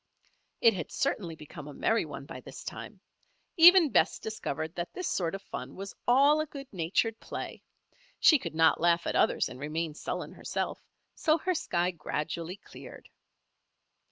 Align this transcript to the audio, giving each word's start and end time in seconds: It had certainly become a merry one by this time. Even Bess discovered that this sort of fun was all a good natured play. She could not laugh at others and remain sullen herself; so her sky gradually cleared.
It 0.61 0.73
had 0.73 0.91
certainly 0.91 1.35
become 1.35 1.67
a 1.67 1.75
merry 1.75 2.05
one 2.05 2.25
by 2.25 2.39
this 2.41 2.63
time. 2.63 3.01
Even 3.55 3.91
Bess 3.91 4.17
discovered 4.17 4.73
that 4.73 4.91
this 4.93 5.07
sort 5.07 5.35
of 5.35 5.43
fun 5.43 5.75
was 5.75 5.93
all 6.07 6.41
a 6.41 6.47
good 6.47 6.65
natured 6.73 7.19
play. 7.19 7.61
She 8.19 8.39
could 8.39 8.55
not 8.55 8.81
laugh 8.81 9.05
at 9.05 9.15
others 9.15 9.47
and 9.47 9.59
remain 9.59 9.93
sullen 9.93 10.31
herself; 10.31 10.83
so 11.13 11.37
her 11.37 11.53
sky 11.53 11.91
gradually 11.91 12.55
cleared. 12.57 13.09